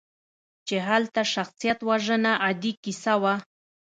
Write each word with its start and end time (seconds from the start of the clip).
چې 0.67 0.75
هلته 0.87 1.21
شخصیتوژنه 1.33 2.31
عادي 2.43 2.71
کیسه 2.83 3.13
وه. 3.21 3.35